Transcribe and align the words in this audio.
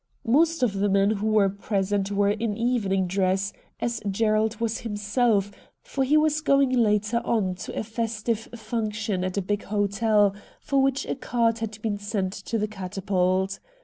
Most 0.25 0.63
of 0.63 0.73
the 0.73 0.89
men 0.89 1.11
who 1.11 1.27
were 1.27 1.47
present 1.47 2.09
were 2.11 2.31
in 2.31 2.57
evening 2.57 3.05
dress, 3.05 3.53
as 3.79 4.01
Gerald 4.09 4.55
was 4.59 4.81
THE 4.81 4.89
MAN 4.89 4.97
FROM 4.97 4.97
AFAR 4.97 5.41
25 5.43 5.51
himself, 5.51 5.71
for 5.83 6.03
he 6.03 6.17
was 6.17 6.41
going 6.41 6.71
later 6.71 7.21
on 7.23 7.53
to 7.53 7.75
a 7.79 7.83
festive 7.83 8.49
function 8.55 9.23
at 9.23 9.37
a 9.37 9.43
big 9.43 9.61
hotel, 9.65 10.33
for 10.59 10.81
which 10.81 11.05
a 11.05 11.13
card 11.13 11.59
had 11.59 11.79
been 11.83 11.99
sent 11.99 12.33
to 12.33 12.57
the' 12.57 12.67
Catapult.' 12.81 13.59